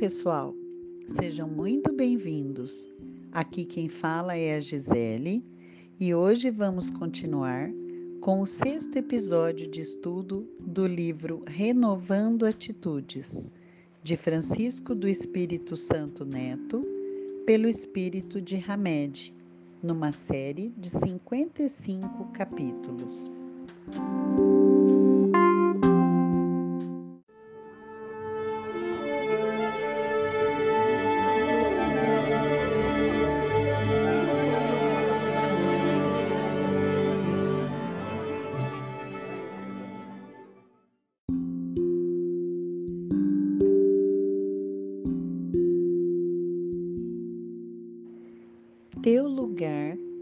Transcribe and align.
pessoal, 0.00 0.54
sejam 1.04 1.46
muito 1.46 1.92
bem-vindos. 1.92 2.88
Aqui 3.32 3.66
quem 3.66 3.86
fala 3.86 4.34
é 4.34 4.56
a 4.56 4.58
Gisele 4.58 5.44
e 6.00 6.14
hoje 6.14 6.50
vamos 6.50 6.88
continuar 6.88 7.70
com 8.22 8.40
o 8.40 8.46
sexto 8.46 8.96
episódio 8.96 9.70
de 9.70 9.82
estudo 9.82 10.48
do 10.58 10.86
livro 10.86 11.42
Renovando 11.46 12.46
Atitudes, 12.46 13.52
de 14.02 14.16
Francisco 14.16 14.94
do 14.94 15.06
Espírito 15.06 15.76
Santo 15.76 16.24
Neto, 16.24 16.82
pelo 17.44 17.68
Espírito 17.68 18.40
de 18.40 18.56
Hamed, 18.56 19.34
numa 19.82 20.12
série 20.12 20.72
de 20.78 20.88
55 20.88 22.32
capítulos. 22.32 23.30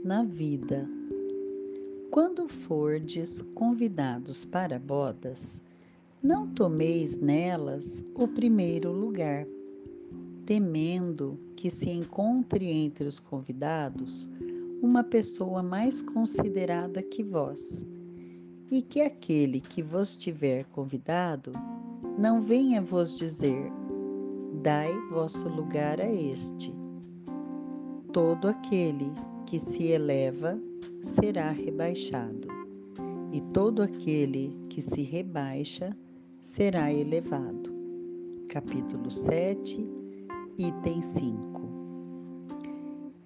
Na 0.09 0.25
vida. 0.25 0.89
Quando 2.11 2.49
fordes 2.49 3.43
convidados 3.55 4.43
para 4.43 4.79
bodas, 4.79 5.61
não 6.23 6.49
tomeis 6.49 7.19
nelas 7.19 8.03
o 8.15 8.27
primeiro 8.27 8.91
lugar, 8.91 9.47
temendo 10.47 11.39
que 11.55 11.71
se 11.71 11.91
encontre 11.91 12.71
entre 12.71 13.07
os 13.07 13.21
convidados 13.21 14.27
uma 14.81 15.05
pessoa 15.05 15.63
mais 15.63 16.01
considerada 16.01 17.03
que 17.03 17.23
vós, 17.23 17.85
e 18.71 18.81
que 18.81 19.03
aquele 19.03 19.61
que 19.61 19.83
vos 19.83 20.17
tiver 20.17 20.65
convidado 20.73 21.53
não 22.19 22.41
venha 22.41 22.81
vos 22.81 23.19
dizer: 23.19 23.71
Dai 24.63 24.91
vosso 25.11 25.47
lugar 25.51 26.01
a 26.01 26.11
este 26.11 26.75
todo 28.11 28.49
aquele 28.49 29.13
que 29.49 29.59
se 29.59 29.85
eleva 29.93 30.61
será 31.01 31.51
rebaixado, 31.51 32.47
e 33.33 33.41
todo 33.41 33.81
aquele 33.81 34.55
que 34.69 34.83
se 34.83 35.01
rebaixa 35.01 35.97
será 36.39 36.93
elevado. 36.93 37.73
Capítulo 38.51 39.11
7, 39.11 39.89
item 40.59 41.01
5. 41.01 41.63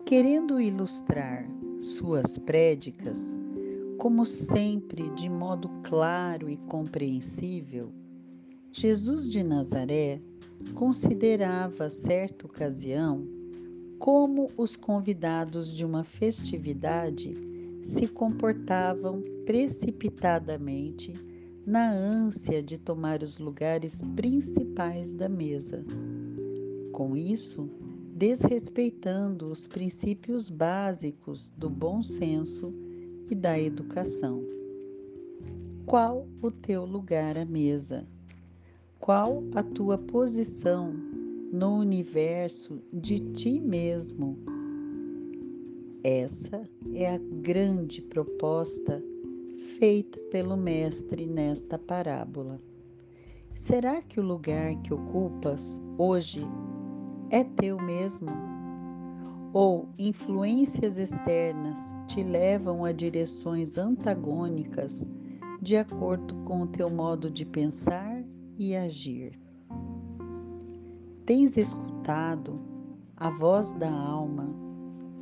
Querendo 0.04 0.60
ilustrar 0.60 1.44
suas 1.80 2.38
prédicas, 2.38 3.36
como 3.98 4.24
sempre 4.24 5.10
de 5.16 5.28
modo 5.28 5.68
claro 5.82 6.48
e 6.48 6.56
compreensível, 6.56 7.92
Jesus 8.72 9.28
de 9.28 9.42
Nazaré 9.42 10.22
considerava 10.76 11.90
certa 11.90 12.46
ocasião 12.46 13.41
como 14.02 14.50
os 14.56 14.74
convidados 14.74 15.72
de 15.72 15.84
uma 15.84 16.02
festividade 16.02 17.36
se 17.84 18.08
comportavam 18.08 19.22
precipitadamente 19.46 21.12
na 21.64 21.88
ânsia 21.92 22.60
de 22.60 22.78
tomar 22.78 23.22
os 23.22 23.38
lugares 23.38 24.02
principais 24.16 25.14
da 25.14 25.28
mesa. 25.28 25.84
Com 26.90 27.16
isso, 27.16 27.70
desrespeitando 28.12 29.46
os 29.46 29.68
princípios 29.68 30.50
básicos 30.50 31.50
do 31.56 31.70
bom 31.70 32.02
senso 32.02 32.74
e 33.30 33.36
da 33.36 33.56
educação. 33.56 34.42
Qual 35.86 36.26
o 36.42 36.50
teu 36.50 36.84
lugar 36.84 37.38
à 37.38 37.44
mesa? 37.44 38.04
Qual 38.98 39.44
a 39.54 39.62
tua 39.62 39.96
posição 39.96 41.11
no 41.52 41.76
universo 41.76 42.82
de 42.90 43.20
ti 43.20 43.60
mesmo. 43.60 44.38
Essa 46.02 46.66
é 46.94 47.14
a 47.14 47.18
grande 47.18 48.00
proposta 48.00 49.04
feita 49.78 50.18
pelo 50.30 50.56
Mestre 50.56 51.26
nesta 51.26 51.78
parábola. 51.78 52.58
Será 53.54 54.00
que 54.00 54.18
o 54.18 54.22
lugar 54.22 54.74
que 54.80 54.94
ocupas 54.94 55.82
hoje 55.98 56.40
é 57.28 57.44
teu 57.44 57.76
mesmo? 57.76 58.30
Ou 59.52 59.90
influências 59.98 60.96
externas 60.96 61.98
te 62.06 62.22
levam 62.24 62.82
a 62.82 62.92
direções 62.92 63.76
antagônicas 63.76 65.10
de 65.60 65.76
acordo 65.76 66.34
com 66.46 66.62
o 66.62 66.66
teu 66.66 66.88
modo 66.88 67.30
de 67.30 67.44
pensar 67.44 68.24
e 68.58 68.74
agir? 68.74 69.41
Tens 71.24 71.56
escutado 71.56 72.60
a 73.16 73.30
voz 73.30 73.74
da 73.74 73.92
alma, 73.92 74.52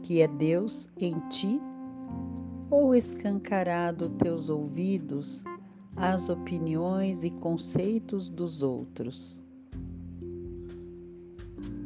que 0.02 0.22
é 0.22 0.26
Deus 0.26 0.88
em 0.96 1.18
ti, 1.28 1.60
ou 2.70 2.94
escancarado 2.94 4.08
teus 4.08 4.48
ouvidos 4.48 5.44
às 5.94 6.30
opiniões 6.30 7.22
e 7.22 7.30
conceitos 7.30 8.30
dos 8.30 8.62
outros? 8.62 9.44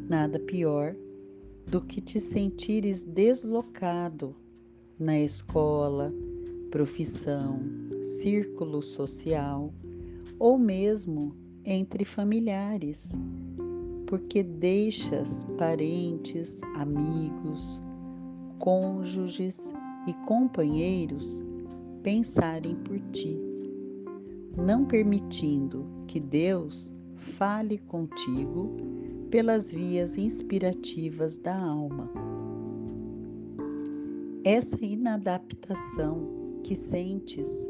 Nada 0.09 0.39
pior 0.39 0.95
do 1.67 1.81
que 1.81 2.01
te 2.01 2.21
sentires 2.21 3.03
deslocado 3.05 4.37
na 4.97 5.19
escola, 5.19 6.15
profissão, 6.71 7.59
círculo 8.05 8.81
social 8.81 9.75
ou 10.39 10.57
mesmo 10.57 11.35
entre 11.65 12.05
familiares 12.05 13.19
porque 14.07 14.43
deixas 14.43 15.45
parentes, 15.59 16.61
amigos, 16.77 17.83
cônjuges 18.59 19.73
e 20.07 20.13
companheiros 20.27 21.43
pensarem 22.03 22.77
por 22.77 23.01
ti, 23.13 23.39
não 24.57 24.85
permitindo 24.85 25.87
que 26.07 26.21
Deus 26.21 26.95
fale 27.15 27.79
contigo 27.79 28.71
pelas 29.31 29.71
vias 29.71 30.17
inspirativas 30.17 31.39
da 31.39 31.59
alma. 31.59 32.11
Essa 34.45 34.85
inadaptação 34.85 36.61
que 36.63 36.77
sentes 36.77 37.69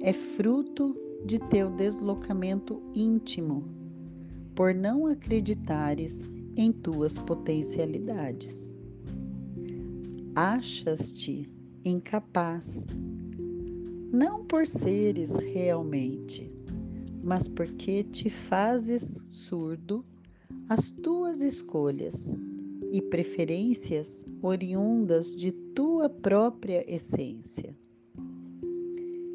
é 0.00 0.12
fruto 0.12 0.94
de 1.24 1.38
teu 1.38 1.70
deslocamento 1.70 2.82
íntimo 2.94 3.81
por 4.54 4.74
não 4.74 5.06
acreditares 5.06 6.28
em 6.56 6.72
tuas 6.72 7.18
potencialidades. 7.18 8.74
Achas-te 10.34 11.48
incapaz, 11.84 12.86
não 14.12 14.44
por 14.44 14.66
seres 14.66 15.36
realmente, 15.36 16.50
mas 17.22 17.48
porque 17.48 18.04
te 18.04 18.28
fazes 18.28 19.20
surdo 19.26 20.04
às 20.68 20.90
tuas 20.90 21.40
escolhas 21.40 22.36
e 22.92 23.00
preferências 23.00 24.24
oriundas 24.42 25.34
de 25.34 25.50
tua 25.50 26.10
própria 26.10 26.84
essência. 26.86 27.74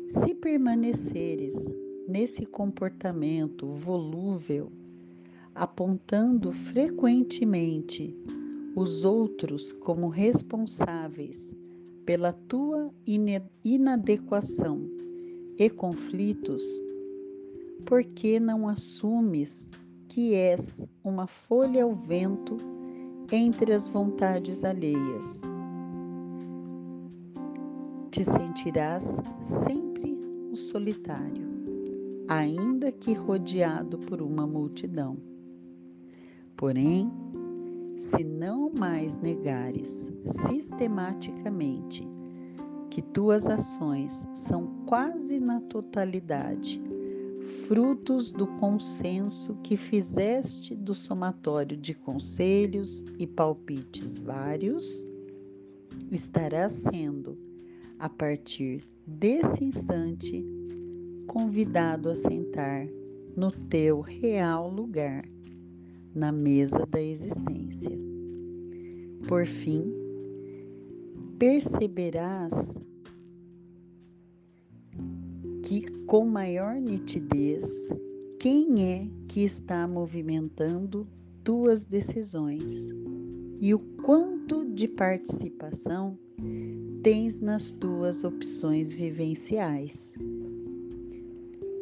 Se 0.08 0.36
permaneceres 0.36 1.68
nesse 2.08 2.46
comportamento 2.46 3.74
volúvel, 3.74 4.72
apontando 5.58 6.52
frequentemente 6.52 8.16
os 8.76 9.04
outros 9.04 9.72
como 9.72 10.08
responsáveis 10.08 11.56
pela 12.06 12.32
tua 12.32 12.92
inadequação 13.66 14.88
e 15.58 15.68
conflitos, 15.68 16.64
por 17.86 18.04
que 18.04 18.40
não 18.40 18.70
assumes 18.70 19.72
que 20.08 20.36
és 20.36 20.88
uma 21.04 21.26
folha 21.26 21.84
ao 21.84 21.96
vento 21.96 22.56
entre 23.32 23.74
as 23.74 23.88
vontades 23.88 24.64
alheias? 24.64 25.42
Te 28.12 28.24
sentirás 28.24 29.20
sempre 29.42 30.20
um 30.52 30.56
solitário, 30.56 31.48
ainda 32.28 32.92
que 32.92 33.14
rodeado 33.14 33.98
por 33.98 34.22
uma 34.22 34.46
multidão. 34.46 35.18
Porém, 36.58 37.12
se 37.98 38.24
não 38.24 38.72
mais 38.78 39.18
negares 39.20 40.12
sistematicamente 40.26 42.04
que 42.90 43.02
tuas 43.02 43.48
ações 43.48 44.28
são 44.34 44.68
quase 44.88 45.40
na 45.40 45.62
totalidade 45.62 46.82
frutos 47.68 48.32
do 48.32 48.46
consenso 48.46 49.56
que 49.64 49.78
fizeste 49.78 50.76
do 50.76 50.94
somatório 50.94 51.78
de 51.78 51.94
conselhos 51.94 53.04
e 53.18 53.26
palpites 53.26 54.20
vários, 54.20 55.06
estará 56.12 56.68
sendo, 56.70 57.38
a 57.98 58.10
partir 58.10 58.84
desse 59.06 59.64
instante, 59.64 60.46
convidado 61.28 62.10
a 62.10 62.16
sentar 62.16 62.88
no 63.36 63.52
teu 63.52 64.02
real 64.02 64.70
lugar, 64.70 65.24
na 66.18 66.32
mesa 66.32 66.84
da 66.90 67.00
existência. 67.00 67.92
Por 69.28 69.46
fim, 69.46 69.94
perceberás 71.38 72.80
que 75.62 75.82
com 76.08 76.26
maior 76.26 76.76
nitidez 76.76 77.88
quem 78.40 78.84
é 78.84 79.08
que 79.28 79.44
está 79.44 79.88
movimentando 79.88 81.08
tuas 81.44 81.86
decisões 81.86 82.90
e 83.60 83.74
o 83.74 83.80
quanto 84.04 84.66
de 84.74 84.88
participação 84.88 86.18
tens 87.04 87.40
nas 87.40 87.72
tuas 87.72 88.24
opções 88.24 88.92
vivenciais. 88.92 90.16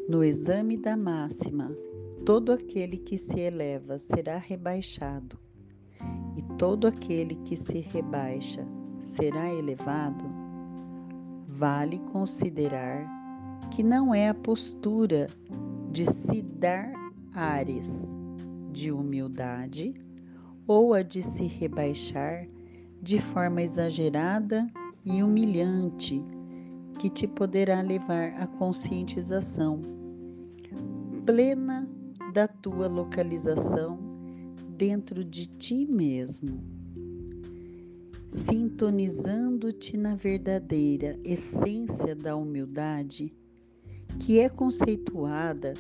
No 0.10 0.24
exame 0.24 0.78
da 0.78 0.98
máxima, 0.98 1.76
todo 2.26 2.52
aquele 2.52 2.98
que 2.98 3.20
se 3.20 3.40
eleva 3.40 4.00
será 4.00 4.38
rebaixado, 4.38 5.38
e 6.36 6.42
todo 6.58 6.88
aquele 6.88 7.36
que 7.36 7.56
se 7.56 7.80
rebaixa 7.80 8.66
será 9.00 9.54
elevado. 9.54 10.26
Vale 11.48 12.00
considerar 12.12 13.08
que 13.70 13.84
não 13.84 14.14
é 14.14 14.28
a 14.28 14.34
postura 14.34 15.28
de 15.92 16.12
se 16.12 16.42
dar 16.42 16.92
ares 17.32 18.10
de 18.72 18.92
humildade 18.92 19.94
ou 20.66 20.96
a 20.96 21.04
de 21.04 21.22
se 21.22 21.44
rebaixar 21.44 22.48
de 23.04 23.22
forma 23.22 23.62
exagerada 23.62 24.68
e 25.06 25.22
humilhante 25.22 26.24
que 26.98 27.08
te 27.08 27.28
poderá 27.28 27.82
levar 27.82 28.34
à 28.42 28.48
conscientização 28.48 29.80
plena 31.24 31.95
da 32.36 32.50
tua 32.50 32.90
localização 32.90 33.98
dentro 34.78 35.24
de 35.24 35.46
ti 35.46 35.86
mesmo, 35.86 36.62
sintonizando-te 38.30 39.96
na 39.96 40.16
verdadeira 40.16 41.18
essência 41.24 42.14
da 42.14 42.36
humildade 42.36 43.34
que 44.20 44.38
é 44.38 44.50
conceituada 44.50 45.76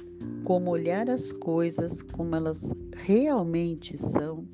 como 0.45 0.71
olhar 0.71 1.09
as 1.09 1.33
coisas 1.33 2.01
como 2.01 2.33
elas 2.33 2.73
realmente 2.93 3.97
são, 3.97 4.47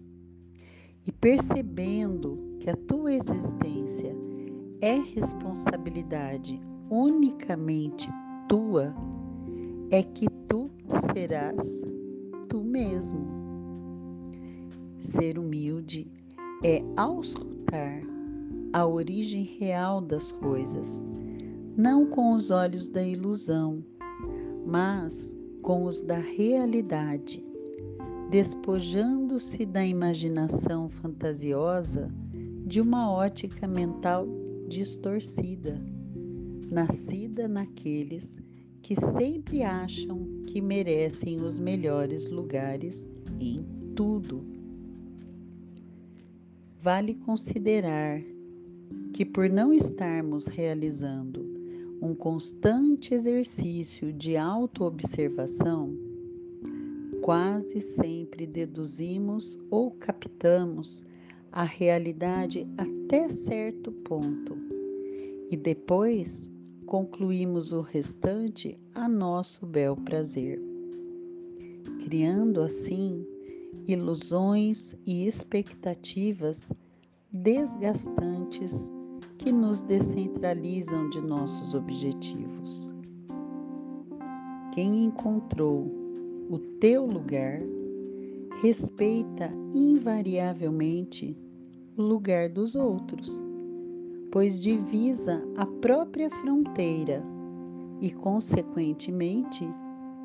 e 1.06 1.12
percebendo 1.12 2.58
que 2.60 2.68
a 2.72 2.76
tua 2.76 3.14
existência 3.14 4.12
é 4.82 4.96
responsabilidade 4.96 6.60
unicamente 6.90 8.10
tua, 8.50 8.92
é 9.92 10.02
que 10.02 10.28
tu 10.48 10.72
serás 10.92 11.82
tu 12.50 12.64
mesmo. 12.64 13.26
Ser 15.00 15.40
humilde 15.40 16.12
é 16.64 16.84
auscultar 16.96 18.02
a 18.74 18.86
origem 18.86 19.44
real 19.44 20.00
das 20.00 20.32
coisas 20.32 21.06
não 21.76 22.06
com 22.06 22.34
os 22.34 22.52
olhos 22.52 22.90
da 22.90 23.02
ilusão, 23.02 23.84
mas 24.66 25.36
com 25.62 25.86
os 25.86 26.02
da 26.02 26.18
realidade, 26.18 27.44
despojando-se 28.30 29.66
da 29.66 29.86
imaginação 29.86 30.90
fantasiosa 30.90 32.12
de 32.66 32.82
uma 32.82 33.12
ótica 33.12 33.68
mental 33.68 34.28
distorcida, 34.68 35.82
nascida 36.70 37.48
naqueles 37.48 38.42
que 38.82 38.96
sempre 38.96 39.64
acham 39.64 40.44
que 40.48 40.60
merecem 40.60 41.42
os 41.42 41.60
melhores 41.60 42.28
lugares 42.28 43.12
em 43.40 43.66
tudo. 43.96 44.44
Vale 46.82 47.14
considerar 47.14 48.22
que, 49.14 49.24
por 49.24 49.50
não 49.50 49.72
estarmos 49.72 50.48
realizando 50.48 51.46
um 52.02 52.16
constante 52.16 53.14
exercício 53.14 54.12
de 54.12 54.36
autoobservação, 54.36 55.96
quase 57.22 57.80
sempre 57.80 58.48
deduzimos 58.48 59.60
ou 59.70 59.92
captamos 59.92 61.06
a 61.52 61.64
realidade 61.64 62.68
até 62.78 63.30
certo 63.30 63.92
ponto 63.92 64.58
e 65.52 65.58
depois 65.58 66.51
concluímos 66.92 67.72
o 67.72 67.80
restante 67.80 68.78
a 68.94 69.08
nosso 69.08 69.66
bel 69.66 69.96
prazer, 69.96 70.62
criando 72.04 72.60
assim 72.60 73.26
ilusões 73.88 74.94
e 75.06 75.26
expectativas 75.26 76.70
desgastantes 77.32 78.92
que 79.38 79.54
nos 79.54 79.82
descentralizam 79.84 81.08
de 81.08 81.22
nossos 81.22 81.74
objetivos. 81.74 82.92
Quem 84.74 85.06
encontrou 85.06 85.90
o 86.50 86.60
teu 86.82 87.06
lugar 87.06 87.62
respeita 88.62 89.50
invariavelmente 89.74 91.38
o 91.96 92.02
lugar 92.02 92.50
dos 92.50 92.76
outros, 92.76 93.42
pois 94.32 94.62
divisa 94.62 95.44
a 95.58 95.66
própria 95.66 96.30
fronteira 96.30 97.22
e, 98.00 98.10
consequentemente, 98.10 99.68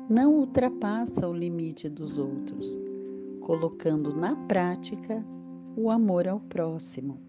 não 0.09 0.35
ultrapassa 0.35 1.27
o 1.27 1.33
limite 1.33 1.89
dos 1.89 2.17
outros, 2.17 2.79
colocando 3.41 4.15
na 4.15 4.35
prática 4.47 5.23
o 5.75 5.91
amor 5.91 6.27
ao 6.27 6.39
próximo. 6.39 7.19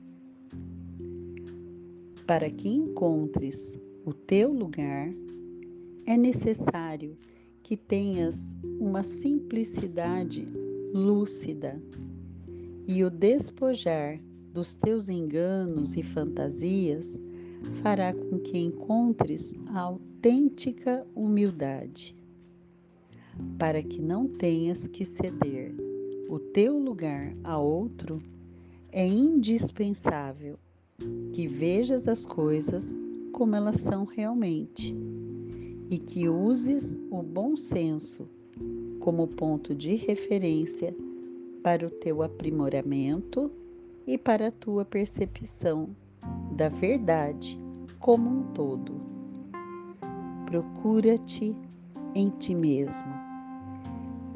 Para 2.24 2.48
que 2.48 2.68
encontres 2.68 3.80
o 4.06 4.14
teu 4.14 4.52
lugar, 4.52 5.12
é 6.06 6.16
necessário 6.16 7.16
que 7.62 7.76
tenhas 7.76 8.56
uma 8.78 9.02
simplicidade 9.02 10.46
lúcida 10.94 11.82
e 12.86 13.02
o 13.02 13.10
despojar 13.10 14.20
dos 14.52 14.76
teus 14.76 15.08
enganos 15.08 15.96
e 15.96 16.02
fantasias 16.02 17.20
fará 17.82 18.12
com 18.12 18.38
que 18.38 18.58
encontres 18.58 19.54
a 19.66 19.80
autêntica 19.80 21.06
humildade, 21.14 22.16
para 23.58 23.82
que 23.82 24.00
não 24.00 24.26
tenhas 24.26 24.86
que 24.86 25.04
ceder 25.04 25.74
o 26.28 26.38
teu 26.38 26.78
lugar 26.78 27.34
a 27.42 27.58
outro, 27.58 28.18
é 28.92 29.06
indispensável 29.06 30.58
que 31.32 31.46
vejas 31.46 32.08
as 32.08 32.24
coisas 32.24 32.98
como 33.32 33.54
elas 33.54 33.76
são 33.76 34.04
realmente 34.04 34.96
e 35.90 35.98
que 35.98 36.28
uses 36.28 36.98
o 37.10 37.22
bom 37.22 37.56
senso 37.56 38.28
como 38.98 39.26
ponto 39.26 39.74
de 39.74 39.94
referência 39.94 40.94
para 41.62 41.86
o 41.86 41.90
teu 41.90 42.22
aprimoramento 42.22 43.50
e 44.08 44.16
para 44.16 44.48
a 44.48 44.50
tua 44.50 44.86
percepção 44.86 45.90
da 46.56 46.70
verdade 46.70 47.60
como 47.98 48.30
um 48.30 48.42
todo. 48.54 48.98
Procura-te 50.46 51.54
em 52.14 52.30
ti 52.30 52.54
mesmo. 52.54 53.12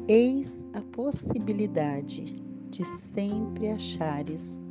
Eis 0.07 0.63
a 0.73 0.81
possibilidade 0.95 2.35
de 2.69 2.85
sempre 2.85 3.71
achares 3.71 4.61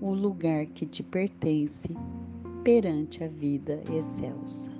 o 0.00 0.12
lugar 0.12 0.66
que 0.66 0.84
te 0.84 1.04
pertence 1.04 1.94
perante 2.64 3.22
a 3.22 3.28
vida 3.28 3.80
excelsa. 3.96 4.77